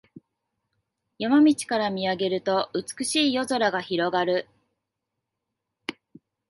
[1.19, 4.49] 山道から見上げると美しい夜空が広がる